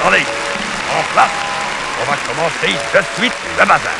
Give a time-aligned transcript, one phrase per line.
[0.00, 0.24] Attendez,
[0.88, 1.36] en place,
[2.00, 3.92] on va commencer de suite le bazar.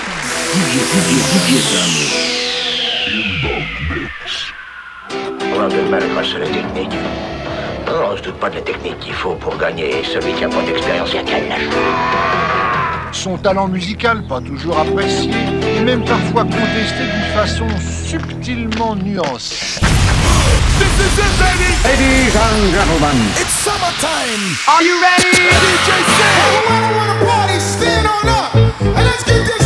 [5.53, 6.95] Problème de mal grâce la technique.
[7.87, 10.03] Non, on se doute pas de la technique qu'il faut pour gagner.
[10.03, 11.37] Celui qui a pas d'expérience, il a qu'à
[13.13, 15.31] son talent musical, pas toujours apprécié,
[15.77, 17.67] et même parfois contesté d'une façon
[18.07, 19.70] subtilement nuancée.
[21.01, 21.79] this is, ladies.
[21.85, 23.17] Ladies and gentlemen.
[23.41, 24.43] It's summertime.
[24.69, 25.33] Are you ready?
[25.33, 26.65] DJ Sam.
[26.69, 27.59] I wanna party.
[27.59, 28.55] Stand on up.
[28.55, 29.60] And let's get this.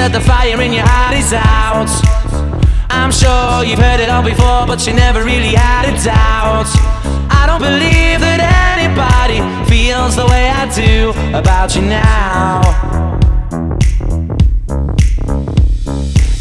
[0.00, 1.92] that the fire in your heart is out.
[2.88, 6.72] I'm sure you've heard it all before, but you never really had a doubt.
[7.28, 8.40] I don't believe that
[8.72, 12.64] anybody feels the way I do about you now.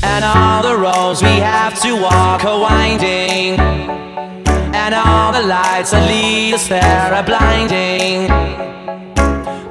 [0.07, 3.59] And all the roads we have to walk are winding.
[4.71, 8.31] And all the lights that lead us there are blinding.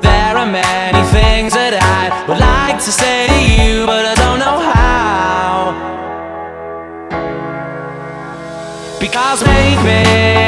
[0.05, 3.58] There are many things that I would like to say to you.
[9.11, 10.48] Because baby,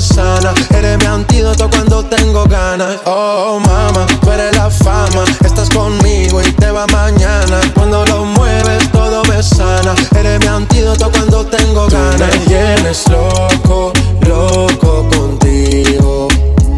[0.00, 0.52] sana.
[0.70, 2.98] Eres mi antídoto cuando tengo ganas.
[3.06, 5.24] Oh, mama, tú eres la fama.
[5.44, 7.60] Estás conmigo y te va mañana.
[7.74, 9.94] Cuando lo mueves, todo me sana.
[10.18, 12.30] Eres mi antídoto cuando tengo ganas.
[12.30, 13.92] Tú me tienes loco,
[14.26, 16.28] loco contigo.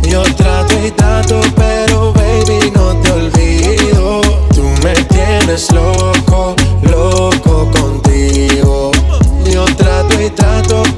[0.03, 4.21] Yo trato y trato, pero baby no te olvido.
[4.55, 8.93] Tú me tienes loco, loco contigo.
[9.51, 10.98] Yo trato y trato, pero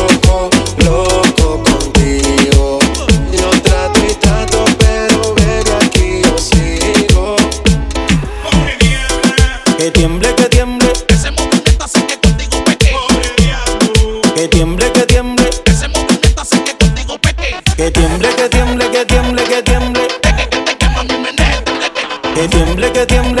[22.81, 23.40] tiemble, que tiemble,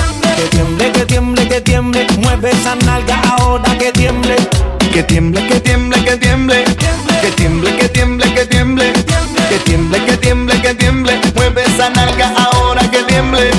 [0.41, 2.07] que tiemble, que tiemble, que tiemble.
[2.17, 4.35] Mueve esa nalga ahora que tiemble.
[4.91, 6.63] Que tiemble, que tiemble, que tiemble.
[7.21, 8.93] Que tiemble, que tiemble, que tiemble.
[9.51, 11.21] Que tiemble, que tiemble, que tiemble.
[11.35, 13.51] Mueve esa nalga ahora que tiemble.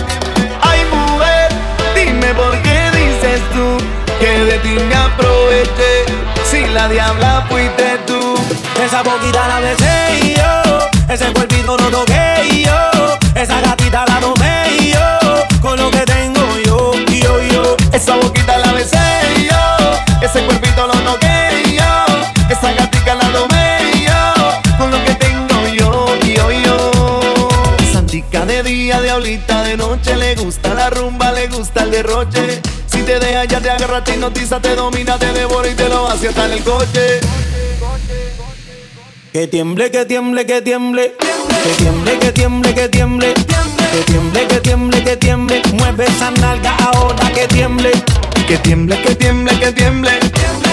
[0.60, 1.52] Ay, mujer,
[1.94, 3.78] dime por qué dices tú
[4.18, 6.04] que de ti me aproveché.
[6.50, 8.34] Si la diabla fuiste tú.
[8.84, 10.90] Esa boquita la deseo.
[11.08, 11.51] Ese cuerpo
[32.86, 36.08] Si te deja ya te agarra, te hipnotiza, te domina, te devora y te lo
[36.08, 37.20] hace hasta en el coche.
[39.30, 41.14] Que tiemble, que tiemble, que tiemble.
[41.18, 43.34] Que tiemble, que tiemble, que tiemble.
[43.34, 45.62] Que tiemble, que tiemble, que tiemble.
[45.74, 47.92] Mueve esa nalga ahora que tiemble.
[48.48, 50.18] Que tiemble, que tiemble, que tiemble.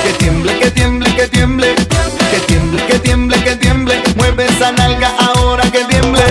[0.03, 1.75] Que tiemble, que tiemble, que tiemble.
[2.31, 4.03] Que tiemble, que tiemble, que tiemble.
[4.15, 6.21] Mueve esa nalga ahora que tiemble.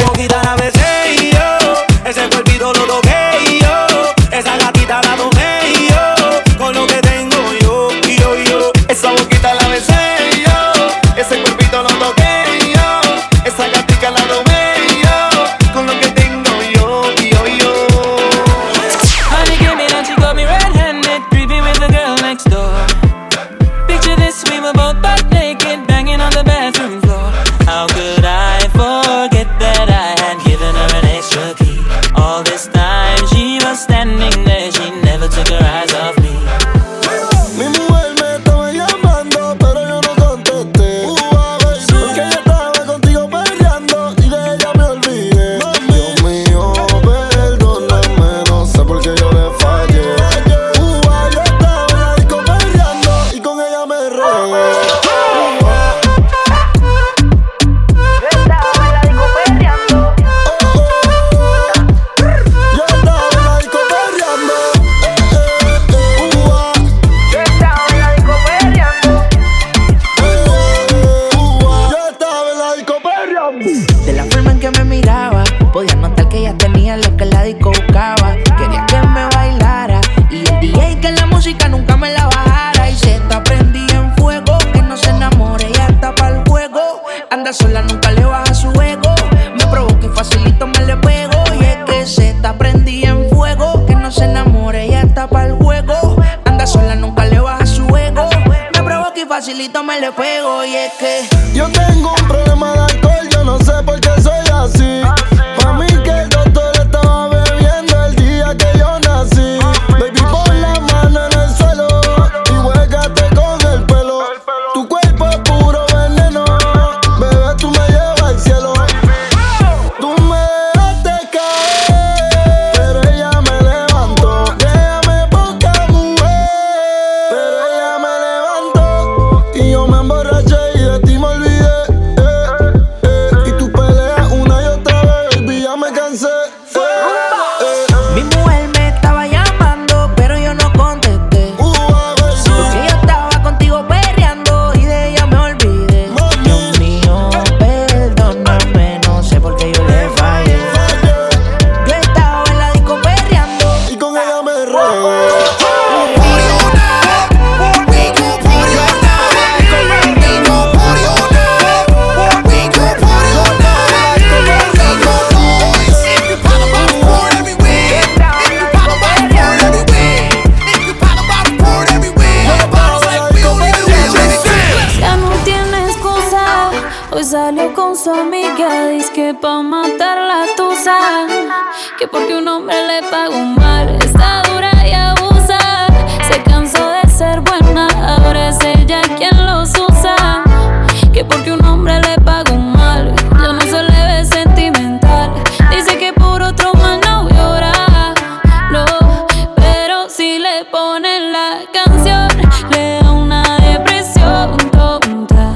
[200.58, 202.28] Le ponen la canción,
[202.70, 205.52] le da una depresión tonta.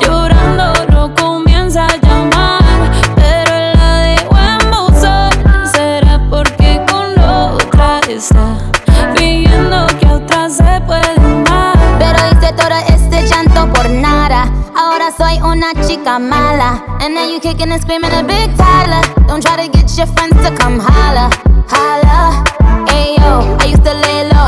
[0.00, 2.62] Llorando no comienza a llamar,
[3.16, 5.30] pero la dejó en buzón.
[5.72, 8.58] Será porque con otra está
[9.16, 11.78] fingiendo que a otra se puede amar.
[11.98, 14.52] Pero hice todo este llanto por nada.
[14.76, 16.84] Ahora soy una chica mala.
[17.00, 19.00] And now you kicking and screaming a big Tyler.
[19.26, 21.30] Don't try to get your friends to come holla.
[21.70, 22.44] Holla.
[22.88, 24.13] Ayo, I used to lay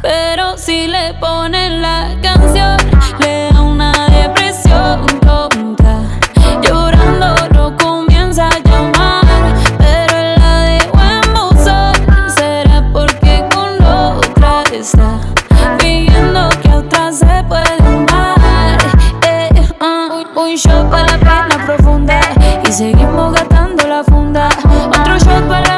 [0.00, 2.76] Pero si le ponen la canción,
[3.18, 6.02] le da una depresión tonta.
[6.62, 9.24] Llorando no comienza a llamar,
[9.76, 12.30] pero la dejó en buzón.
[12.36, 15.18] Será porque con la otra está
[15.80, 18.78] fingiendo que a otra se puede amar.
[19.22, 22.20] Eh, ah, un shot para la pena profunda
[22.64, 24.48] y seguimos gastando la funda.
[24.90, 25.77] Otro shot para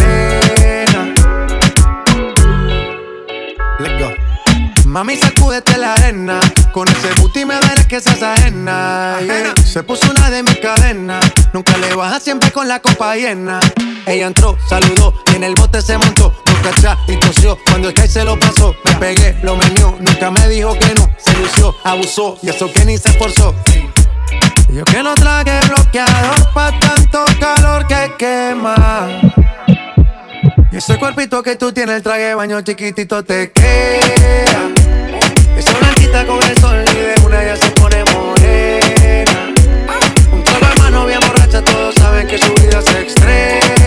[4.91, 6.37] Mami, sacúdete la arena.
[6.73, 9.19] Con ese booty me verás que seas ajena.
[9.21, 9.53] yeah.
[9.65, 11.31] Se puso una de mis cadenas.
[11.53, 13.61] Nunca le baja siempre con la copa llena.
[14.05, 16.33] Ella entró, saludó y en el bote se montó.
[16.45, 17.57] Boca atrás y tosió.
[17.69, 19.95] Cuando el se lo pasó, me pegué, lo menió.
[19.97, 21.09] Nunca me dijo que no.
[21.17, 23.55] Se lució, abusó y eso que ni se esforzó.
[24.73, 29.07] Yo que no traje bloqueador pa' tanto calor que quema.
[30.71, 34.69] Y ese cuerpito que tú tienes, el traje de baño chiquitito te queda.
[35.57, 39.53] Esa blanquita con el sol y de una ya se pone morena.
[40.31, 43.80] Un trago de mano bien borracha, todos saben que su vida es extrema.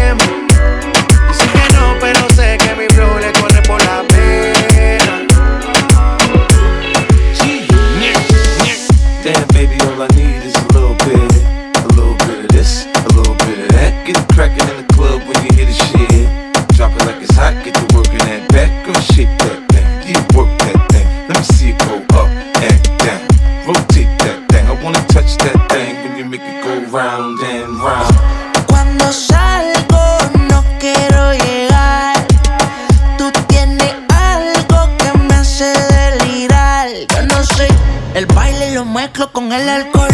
[39.15, 40.14] Mezclo con el alcohol.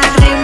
[0.00, 0.41] ritmo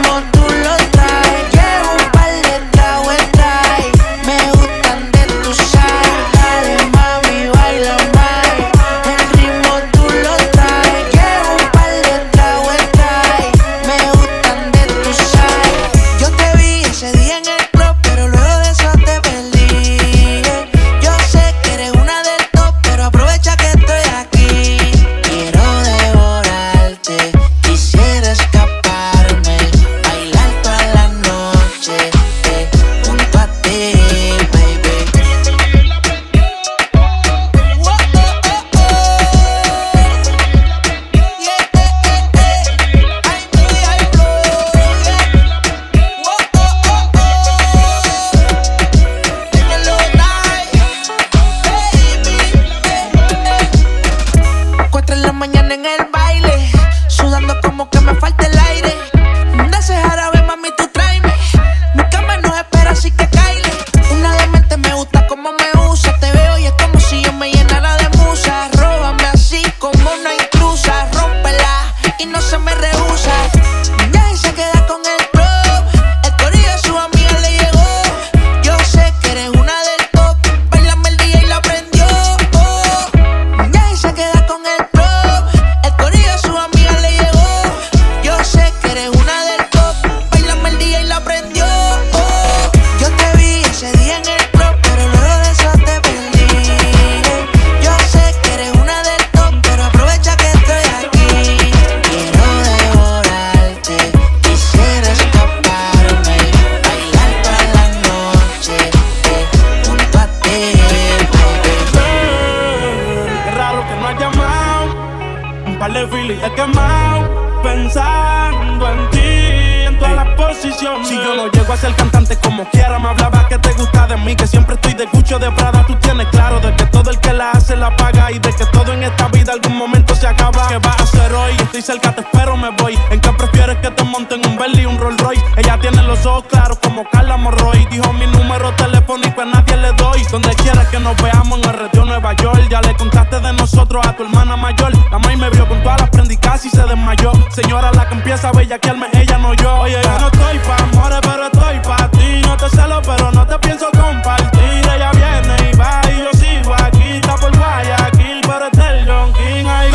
[116.48, 117.62] he quemado.
[117.62, 121.08] Pensando en ti, en todas las posiciones.
[121.08, 124.16] Si yo no llego a ser cantante como quiera, me hablaba que te gusta de
[124.16, 124.36] mí.
[124.36, 125.84] Que siempre estoy de cucho de Prada.
[125.86, 128.30] Tú tienes claro de que todo el que la hace la paga.
[128.30, 130.68] Y de que todo en esta vida algún momento se acaba.
[130.68, 131.52] ¿Qué vas a hacer hoy?
[131.58, 132.98] Estoy cerca, te espero, me voy.
[133.10, 135.44] ¿En qué prefieres que te monten un Bentley y un Rolls Royce?
[135.56, 137.86] Ella tiene los ojos claros como Carla Morroy.
[137.90, 140.22] Dijo mi número telefónico a nadie le doy.
[140.30, 142.68] Donde quieras que nos veamos en el retiro Nueva York.
[142.70, 144.92] Ya le contaste de nosotros a tu hermana mayor.
[145.10, 147.32] La maíz me vio con todas las prendicas y se desmayó.
[147.50, 149.74] Señora, la que empieza a bellaquearme, ella no yo.
[149.80, 152.42] Oye, yo no estoy pa' amores, pero estoy pa' ti.
[152.42, 154.82] No te celo, pero no te pienso compartir.
[154.94, 157.16] Ella viene y va y yo sigo aquí.
[157.16, 159.66] Está por Guayaquil, pero es del John King.
[159.66, 159.90] Ay,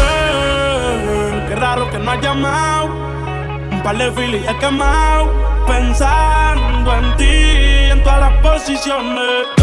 [1.48, 2.86] qué raro que no has llamado.
[3.72, 5.32] Un par de filis he quemado.
[5.68, 9.63] Pensando en ti, en todas las posiciones.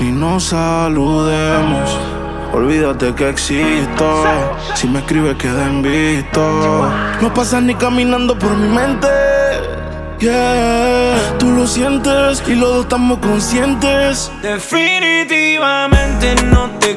[0.00, 1.98] y nos saludemos,
[2.52, 4.24] olvídate que existo.
[4.74, 6.90] Si me escribes, queda visto.
[7.20, 9.08] No pasas ni caminando por mi mente.
[10.20, 14.32] Yeah, tú lo sientes y los dos estamos conscientes.
[14.42, 16.96] Definitivamente no te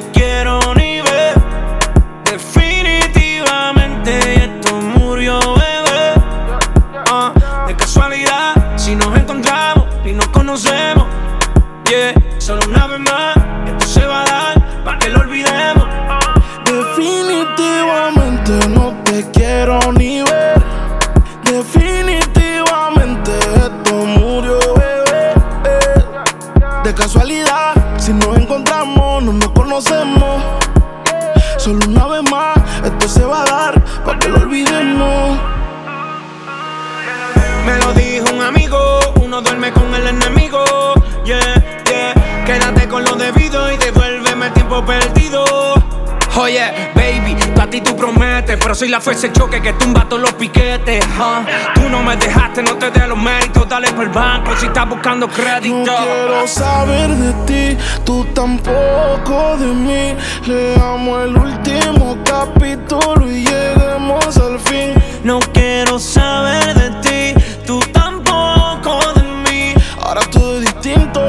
[46.42, 50.22] Oye, baby, a ti tú prometes, pero soy la fuerza de choque que tumba todos
[50.22, 51.04] los piquetes.
[51.16, 51.44] huh.
[51.72, 54.88] Tú no me dejaste, no te dé los méritos, dale por el banco si estás
[54.88, 55.76] buscando crédito.
[55.76, 60.16] No quiero saber de ti, tú tampoco de mí.
[60.44, 64.94] Leamos el último capítulo y lleguemos al fin.
[65.22, 66.90] No quiero saber de
[67.34, 69.74] ti, tú tampoco de mí.
[70.04, 71.20] Ahora todo es distinto,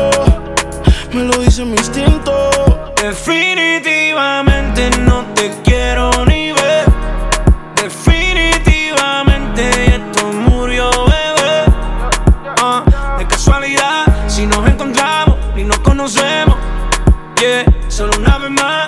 [1.13, 2.34] me lo dice mi instinto.
[3.02, 6.86] Definitivamente no te quiero ni ver.
[7.76, 11.65] Definitivamente esto murió, bebé.
[12.60, 12.84] Ah,
[13.19, 16.58] de casualidad, si nos encontramos y nos conocemos.
[17.38, 18.88] Yeah, solo una vez más,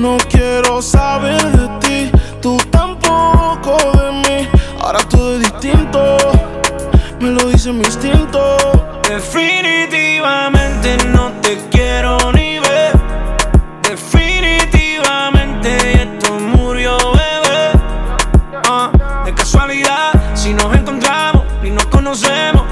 [0.00, 2.10] No quiero saber de ti,
[2.40, 4.48] tú tampoco de mí.
[4.80, 6.16] Ahora todo es distinto,
[7.20, 8.56] me lo dice mi instinto.
[9.06, 12.98] Definitivamente no te quiero ni ver.
[13.82, 17.72] Definitivamente esto murió, bebé.
[18.64, 18.90] Ah,
[19.26, 22.62] de casualidad, si nos encontramos y nos conocemos.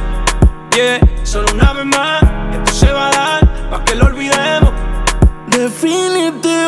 [0.75, 2.23] Yeah, solo una vez más,
[2.55, 4.73] esto se va a dar pa' que lo olvidemos.
[5.49, 6.08] Definitivamente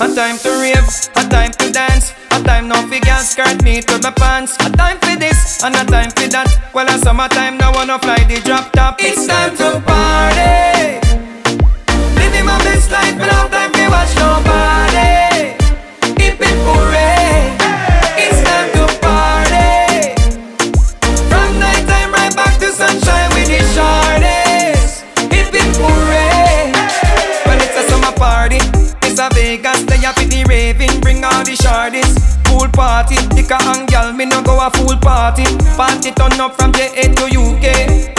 [0.00, 4.00] A time to rave, a time to dance, a time no figure skirt me with
[4.02, 4.54] my pants.
[4.60, 6.48] A time for this and a time for that.
[6.72, 8.96] Well, a summertime now wanna fly the drop top.
[9.00, 11.02] It's time to party.
[12.14, 14.14] Living my best life without time to watch
[32.78, 35.42] party, Tika and gal, me no go a full party.
[35.74, 37.66] Party turn up from JA to UK,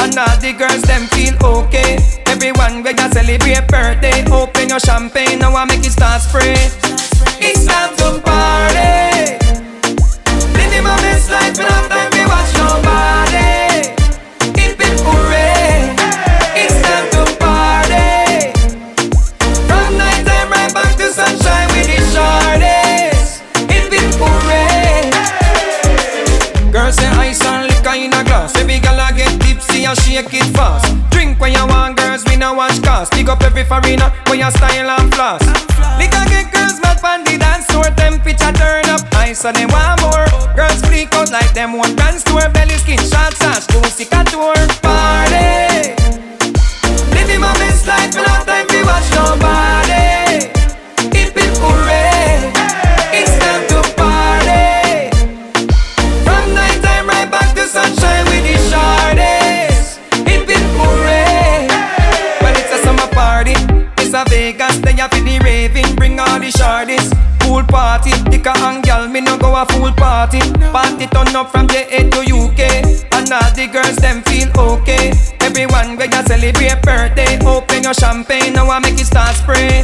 [0.04, 1.96] and all the girls them feel okay.
[2.28, 6.89] Everyone we you celebrate birthday, open your champagne, now I make it start spray.
[33.30, 35.42] Up every foreigner when you style and floss.
[36.02, 37.86] Liquor get girls mad on the dance floor.
[37.96, 40.26] Temperature turn up high so they want more.
[40.56, 42.50] Girls freak out like them one brand store.
[42.50, 44.56] Belly skin short sash, juicy couture.
[44.82, 45.69] Party.
[66.52, 67.10] The.
[67.40, 70.40] Pool party, Tika and gal, me no go a full party.
[70.72, 72.62] Party turn up from JA to UK,
[73.12, 75.14] and all the girls them feel okay.
[75.42, 79.84] Everyone where you celebrate birthday, open your champagne, now I make it start spray.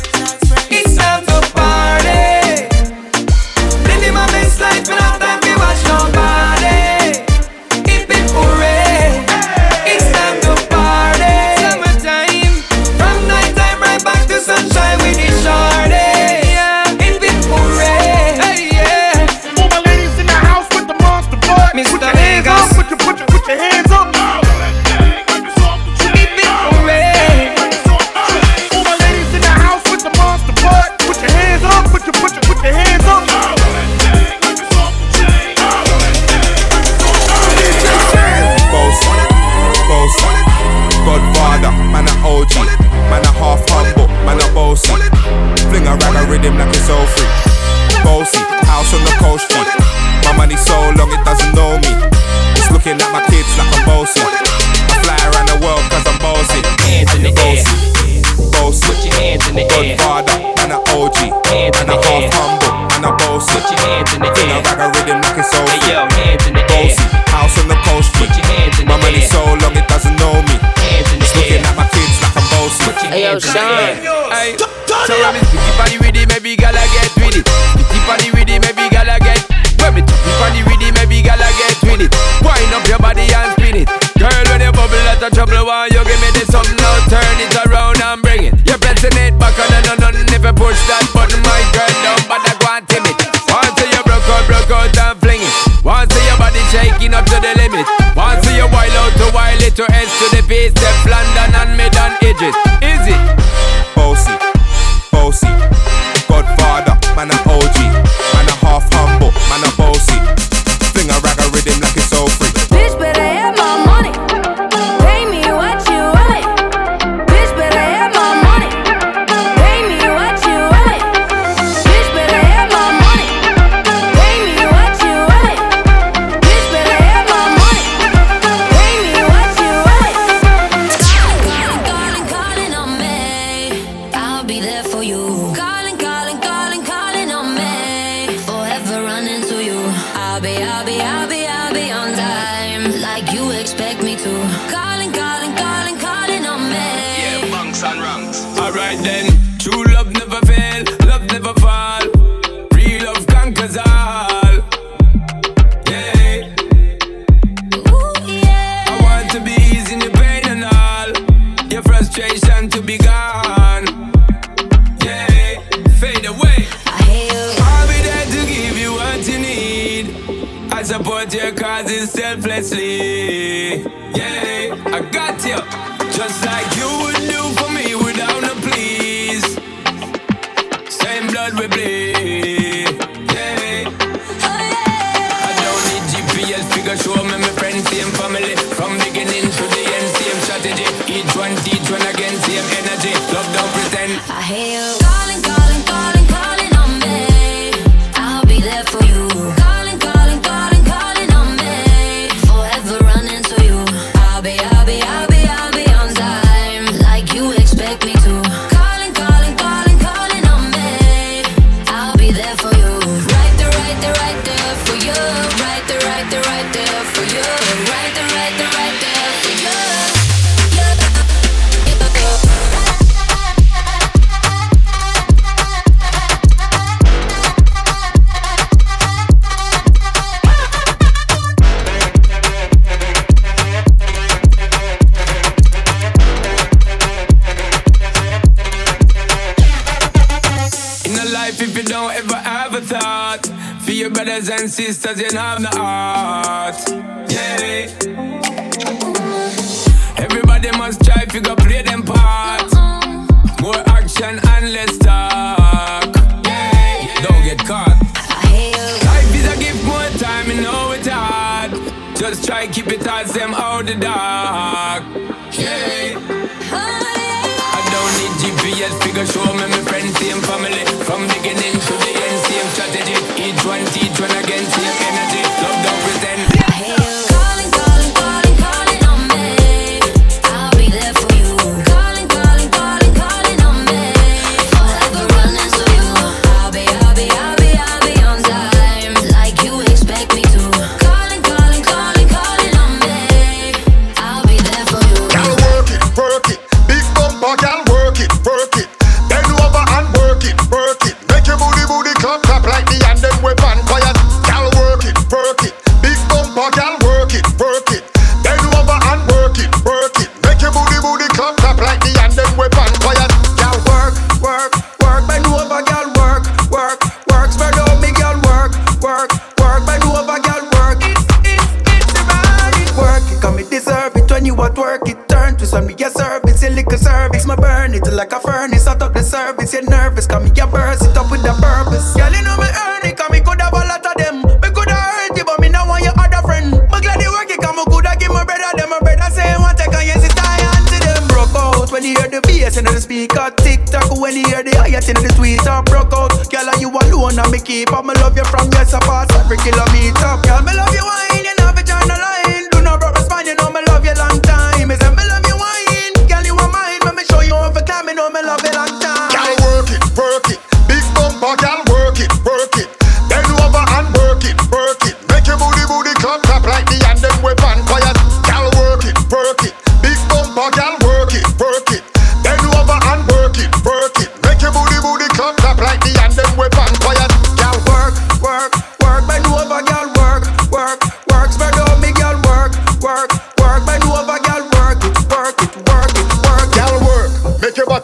[268.42, 270.84] GPS figure show me my friends, same family.
[271.08, 273.18] From beginning to the end, same strategy.
[273.42, 274.55] Each one teach one again.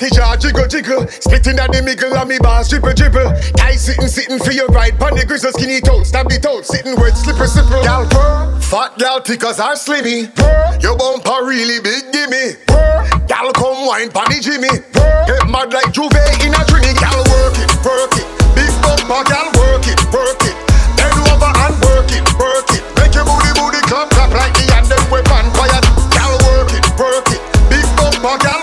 [0.01, 1.05] Party jar jiggle jiggle.
[1.21, 3.37] Splitting at the middle of me bars dribble dribble.
[3.53, 4.97] Tie sitting sitting for your right.
[4.97, 6.65] Pon the grizzle skinny toes, Stab the toe.
[6.65, 7.77] Sitting word slipper slipper.
[7.85, 8.49] Gal purr.
[8.65, 10.25] Fat gal tickers are slimy.
[10.33, 10.81] Purr.
[10.81, 12.57] Your bumper really big gimme.
[12.65, 13.29] Purr.
[13.29, 14.73] Gal come wine pon the Jimmy.
[14.89, 15.05] Purr.
[15.29, 16.97] Get mad like Juve in a trini.
[16.97, 18.25] Gal work it, work it.
[18.57, 20.57] Big bumper gal work it, work it.
[20.97, 22.81] Bend over and work it, work it.
[22.97, 25.77] Make your booty booty clap clap like the and them weapon fire.
[26.09, 27.41] Gal work it, work it.
[27.69, 28.60] Big bumper gal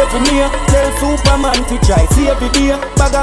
[0.00, 2.72] Tell Superman to try save the day.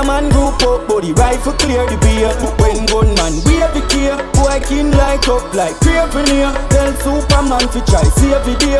[0.05, 2.29] Man group up, body rifle clear the beer.
[2.61, 6.53] When gunman wave the care, boy king light up like craven here.
[6.69, 8.77] Tell Superman to try save the day.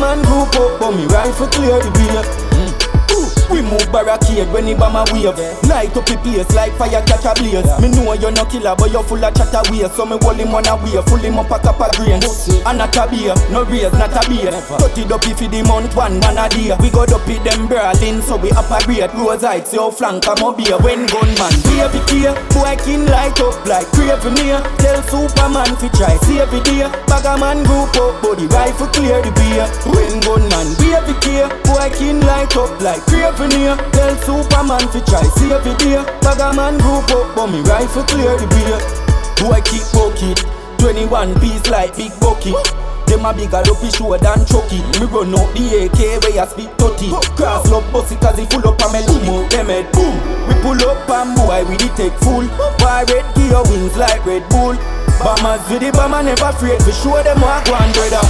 [0.00, 2.22] Man group up, but me rifle clear the beer.
[2.60, 2.69] Mm.
[3.50, 5.36] We move barricade when he bomb a wave.
[5.66, 7.66] Light up the place like fire catch a blaze.
[7.82, 10.54] Me know you're no killer but you're full of chatter waste So me hold him
[10.54, 13.64] on a way, full him up a cup of grain And not a beer, no
[13.64, 14.54] raise, not a beer.
[14.54, 16.70] Cut it up if the month one man a day.
[16.78, 20.24] We go up with them brawling so we up a grade Rose heights, your flank
[20.24, 24.62] come up here When gunman wave it here Boy king light up like craven here
[24.78, 26.86] Tell Superman fi try save the day.
[27.10, 29.66] Bagger man group up body rifle clear the beer.
[29.90, 33.02] When gunman wave it here Boy king light up like
[33.40, 35.96] craven here Tell Superman fi try save the day
[36.56, 38.78] man group up but me rifle clear the beer.
[39.40, 40.44] Boy keep bucket
[40.78, 42.54] 21 piece like big bucket
[43.08, 44.78] them a bigger up his show than Chucky.
[45.02, 48.62] Me run out the AK where you speak 30 Cross love bossy cause he full
[48.62, 50.14] up a melody Them head boom.
[50.46, 52.46] We pull up and boy we the take full.
[52.86, 54.78] Red gear wings like Red Bull?
[55.18, 58.22] Bombers with the bomber never afraid We show them what and brother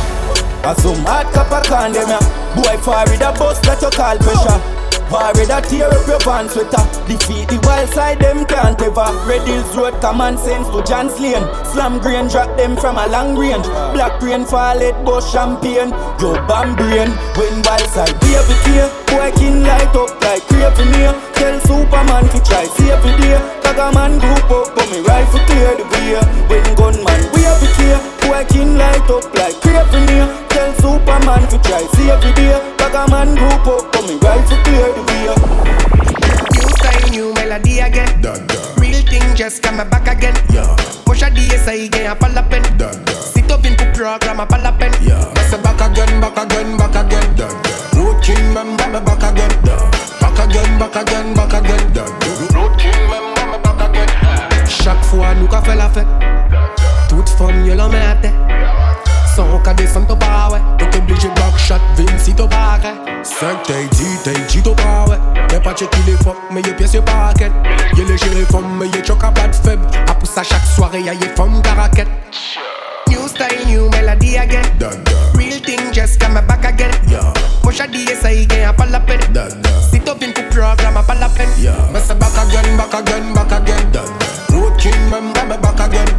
[0.65, 2.21] A some hard copper can them ya
[2.57, 4.80] Boy fire with a bus that you call pressure
[5.11, 6.87] Worry that tear up your van sweater.
[7.11, 9.11] Defeat the wild side, them can't ever.
[9.27, 13.35] Red Hills Road, common sense to John's Lane Slam grain, drop them from a long
[13.35, 13.67] range.
[13.91, 15.91] Black rain, fall it, bush champagne
[16.23, 18.15] Joe bomb brain, when wild side.
[18.23, 23.11] Baby care, boy king light up like craven here Tell Superman to try save the
[23.19, 23.35] day.
[23.67, 26.23] Bagger man group up, but me rifle clear the way.
[26.47, 31.59] When gunman, we have here Boy king light up like craven here Tell Superman to
[31.67, 35.71] try save the day Bagger man group up, but me rifle clear the way
[36.55, 38.07] New style, new melody again.
[38.79, 40.35] Real thing just come back again.
[40.51, 40.77] Yeah.
[41.05, 42.63] Push a DSI again, a palapen.
[43.11, 44.93] Sit up in the program, a palapen.
[44.95, 47.35] I say back again, back again, back again.
[47.99, 49.51] Road King member me back again.
[50.21, 51.83] Back again, back again, back again.
[52.55, 54.09] Road King member me back again.
[54.69, 56.07] Chaque fois, nous qu'a fait la fête.
[57.41, 58.31] from yellow mate
[59.35, 63.23] Sans qu'à ton pas, T'es obligé de backshot, vim si t'as pas, ouais.
[63.23, 65.17] 5 t'es 10, t'es 10 t'as pas, ouais.
[65.49, 66.17] T'es pas checké les
[66.51, 68.47] mais y'a pièce y'a Y'a les gérés
[68.79, 69.87] mais y'a choc à bad faible.
[70.07, 72.09] A pousse à chaque soirée, y'a y'a femmes caraquette
[73.09, 74.63] New style, new melody again.
[75.35, 76.91] Real thing just come back again.
[77.09, 77.33] Yeah.
[77.63, 79.21] Moi j'ai dit ça y pas la peine.
[79.33, 79.49] Dun,
[79.91, 80.15] Si pour
[80.51, 81.29] programme pas la
[81.59, 81.73] yeah.
[81.91, 84.03] Mais c'est back again, back again, back again.
[84.53, 86.10] Routine même comme back again.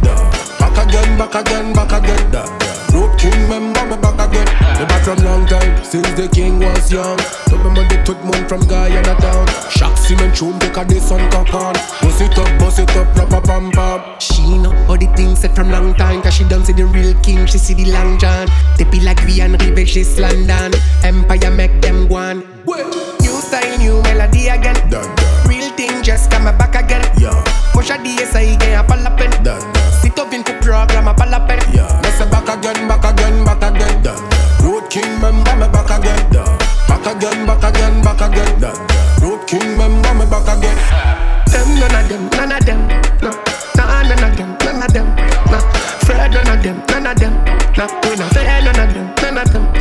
[0.92, 2.92] Back again, back again, back again.
[2.92, 4.44] Road King member me back again.
[4.76, 7.16] Me back from long time, since the king was young.
[7.50, 9.46] Remember the tout monde from Guyana town.
[9.70, 11.72] Chaque cement tune take a this on cock on.
[11.72, 14.20] Bust it up, bust it up, proper pam pam.
[14.20, 17.14] She know all the things said from long time Cause she done see the real
[17.22, 20.72] king, she see the long john They be like we and Rive, she's London
[21.02, 22.40] Empire make them go on
[23.20, 24.76] New style, new melody again
[25.48, 27.32] Real thing just come back again Yeah.
[27.72, 29.02] Push a DSI again, a
[29.42, 29.71] Sit up
[31.02, 31.58] in the program, a palapen
[32.02, 34.02] Me say back again, back again, back again.
[34.62, 36.30] Road King member me back again.
[36.88, 38.60] Back again, back again, back again.
[39.20, 40.78] Road King member me back again.
[41.46, 42.88] Them none of them, none of them,
[43.20, 43.30] no
[43.76, 45.06] Nah, none of them, none of them,
[45.50, 45.58] no
[46.06, 47.34] Fred none of them, none of them,
[47.76, 49.71] no We not fear none of them, none of them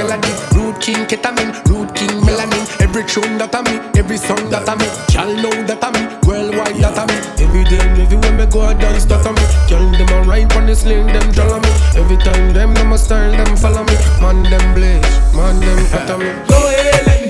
[0.00, 0.32] melody.
[0.56, 2.64] Root king ketamine, root king melanin.
[2.80, 4.88] Every tune that I me, every song that I me.
[5.12, 7.16] Y'all know that I me, worldwide that I me.
[7.44, 9.44] Every day, everywhere me go, I dance that I me.
[9.68, 11.70] Girl, them a ride on the sling, them follow me.
[12.00, 13.96] Every time them, them a style, them follow me.
[14.20, 16.28] Man, them blaze, man, them cut me.
[16.48, 17.29] Go ahead and Months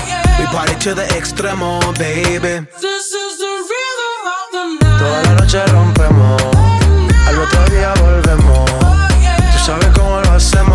[0.51, 2.65] party to the extremo, baby.
[2.81, 4.99] This is the rhythm of the night.
[4.99, 6.41] Toda la noche rompemos,
[7.27, 8.69] al otro día volvemos.
[8.69, 9.37] Oh, yeah.
[9.53, 10.70] Tú sabes cómo lo hacemos.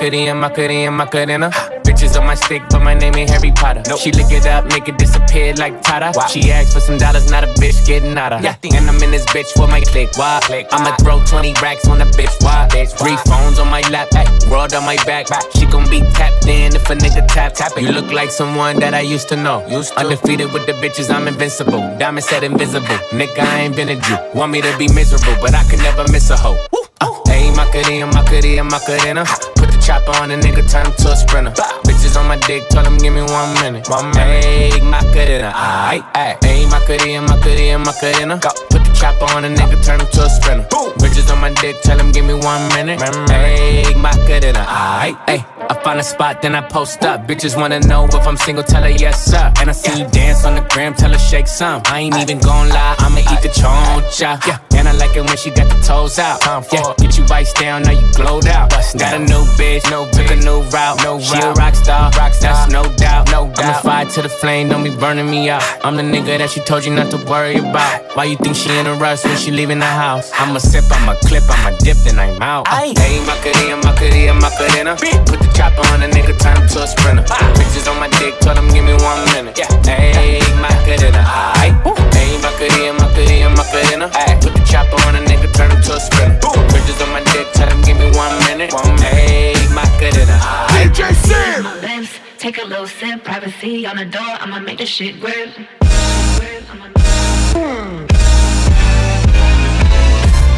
[0.00, 1.50] Ayy, Macarena, Macarena, Macarena.
[1.84, 3.82] Bitches on my stick, but my name ain't Harry Potter.
[3.98, 6.12] She lick it up, make it disappear like Tata.
[6.28, 8.42] She asked for some dollars, not a bitch getting out of.
[8.42, 8.56] Yeah.
[8.64, 10.16] And I'm in this bitch for my click.
[10.16, 10.40] Why?
[10.42, 12.32] click I'ma throw 20 racks on a bitch.
[12.42, 12.68] Why?
[12.70, 15.28] Three phones on my lap, ay, world on my back.
[15.28, 15.42] back.
[15.54, 17.82] She gon' be tapped in if a nigga tap tap it.
[17.82, 19.60] You look like someone that I used to know.
[19.96, 21.80] Undefeated with the bitches, I'm invincible.
[21.98, 22.86] Diamond said invisible.
[23.12, 24.16] Nigga, I ain't been a Jew.
[24.34, 26.56] Want me to be miserable, but I could never miss a hoe.
[27.00, 29.24] Uh, Ayy, Macarena, Macarena, Macarena.
[29.24, 29.59] Put the
[29.90, 31.50] chopper on a nigga, turn him to a sprinter.
[31.82, 33.88] Bitches on my dick, told him give me one minute.
[33.88, 34.44] One minute.
[34.44, 36.38] Ayy, Macarena, aight, aight.
[36.46, 38.36] Ayy, Macarena, Macarena, Macarena.
[38.70, 40.66] Put the chopper on a nigga, turn him to a sprinter.
[41.02, 43.00] Bitches on my dick, tell him give me one minute.
[43.00, 45.44] Ayy, Macarena, aight, ayy.
[45.70, 47.26] I find a spot, then I post up.
[47.26, 49.52] Bitches wanna know if I'm single, tell her yes, sir.
[49.60, 51.82] And I see you dance on the gram, tell her shake some.
[51.86, 54.44] I ain't even gon' lie, I'ma eat the choncha.
[54.46, 56.40] Yeah, and I like it when she got the toes out.
[56.72, 58.70] Yeah, get you vice down, now you glowed out.
[58.70, 61.02] Got a new bitch, no took a new route.
[61.02, 63.30] No she a rock star, rock star, that's no doubt.
[63.30, 63.58] No doubt.
[63.58, 65.62] I'm a fire to the flame, don't be burning me out.
[65.84, 68.16] I'm the nigga that she told you not to worry about.
[68.16, 70.30] Why you think she in a rush when she leaving the house?
[70.34, 72.66] I'ma sip, I'ma clip, I'ma dip, then I'm out.
[72.68, 72.92] Hey,
[73.24, 74.96] Macarena, Macarena, Macarena.
[74.96, 77.22] Put the chopper on a nigga, turn him to a sprinter.
[77.56, 79.56] Bitches on my dick, told him give me one minute.
[79.58, 81.22] Yeah, Hey, Macarena,
[81.62, 81.76] aight.
[82.14, 84.06] Hey, Macarena, Macarena, Macarena.
[84.42, 86.38] Put the chopper on a nigga, turn him to a sprinter.
[86.74, 88.72] Bitches on my dick, tell him give me one minute.
[89.00, 90.38] Hey, Macarena,
[90.74, 90.90] aight.
[90.94, 91.64] DJ Sam.
[91.64, 92.18] my lips.
[92.38, 94.22] Take a little sip, privacy on the door.
[94.22, 95.50] I'ma make this shit grip.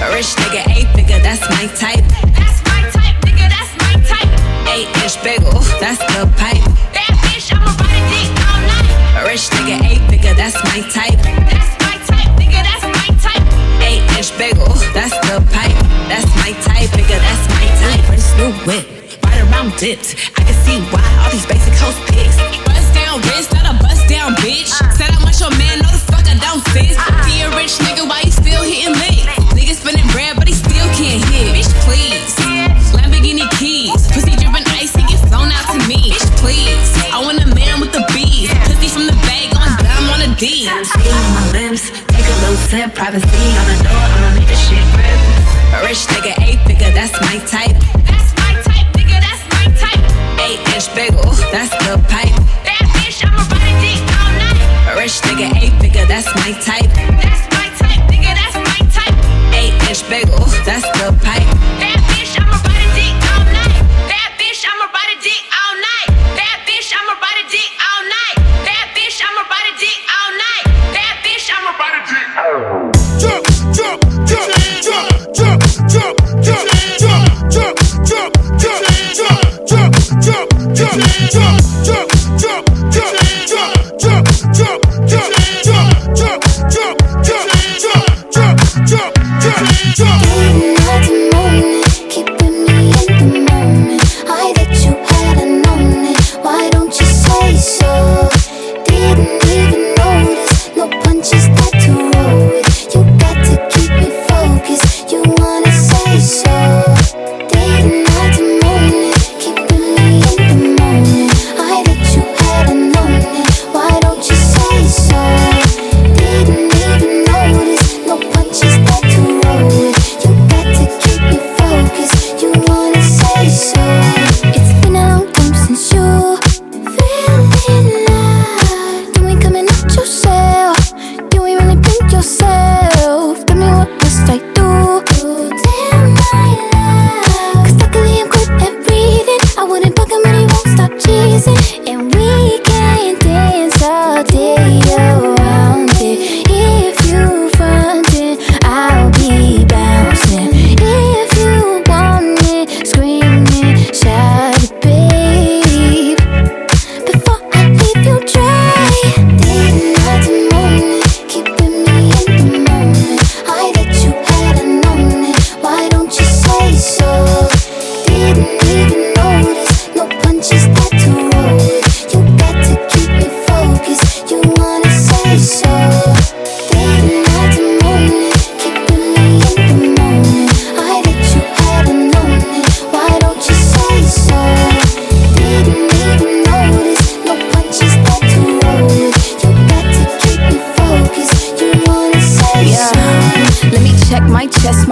[0.02, 2.02] A rich nigga, eight figure, that's my type.
[2.34, 3.46] That's my type, nigga.
[3.50, 4.30] That's my type.
[4.74, 6.62] Eight inch bagel, that's the pipe.
[6.90, 9.22] That bitch, I'ma ride it deep all night.
[9.22, 11.22] A rich nigga, eight figure, that's my type.
[11.22, 12.66] That's my type, nigga.
[12.66, 13.46] That's my type.
[13.82, 15.78] Eight inch bagel, that's the pipe.
[16.10, 18.02] That's my type, nigga, that's my type.
[18.06, 18.91] Prince new whip,
[19.62, 20.16] around dipped.
[20.36, 22.36] I can see why all these basic hoes pics.
[22.66, 24.70] Bust down wrist, not a bust down bitch.
[24.70, 24.90] Uh-huh.
[24.92, 26.96] Said how much your man know the fuck I don't sis.
[26.96, 27.24] Uh-huh.
[27.26, 29.22] He a rich nigga, why he still hitting licks?
[29.54, 31.54] Nigga spending bread, but he still can't hit.
[31.54, 32.34] Bitch, please.
[32.94, 36.10] Lamborghini keys, pussy dripping ice, he get flown out to me.
[36.10, 36.90] Bitch, please.
[37.14, 39.62] I want a man with the bees, pussy from the bag uh-huh.
[39.62, 40.66] on down on a D.
[40.66, 41.90] Privacy on my lips.
[42.10, 43.94] Take a little sip, privacy on the door.
[43.94, 45.18] I'ma make this shit grip.
[45.72, 47.72] A rich nigga, eight figure, that's my type.
[48.04, 48.21] That's my type,
[50.82, 52.34] Inch bagel, that's the pipe.
[52.66, 54.90] That bitch, I'ma ride it deep all night.
[54.90, 56.90] A rich nigga, eight figure, that's my type.
[57.22, 58.34] That's my type, nigga.
[58.34, 59.14] That's my type.
[59.54, 61.81] Eight inch bagel, that's the pipe.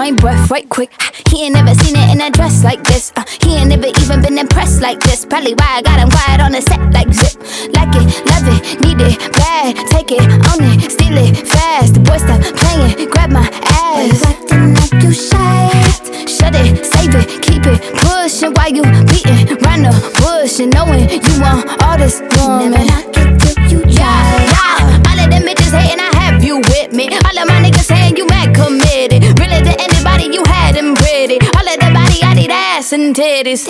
[0.00, 0.90] My breath right quick.
[1.28, 3.12] He ain't never seen it in a dress like this.
[3.16, 5.26] Uh, he ain't never even been impressed like this.
[5.26, 7.36] Probably why I got him quiet on the set like zip.
[7.76, 9.76] Like it, love it, need it, bad.
[9.92, 11.92] Take it, own it, steal it, fast.
[11.92, 13.44] The boy stop playing, grab my
[13.84, 14.24] ass.
[14.24, 15.68] acting like you shy.
[16.24, 21.12] Shut it, save it, keep it pushing while you beating round the bush and knowing
[21.12, 22.72] you want all this woman.
[22.72, 24.16] Never knock it till you try.
[24.48, 27.12] Yeah, all of them bitches hating, I have you with me.
[27.12, 27.89] All of my niggas
[32.92, 33.66] and titties.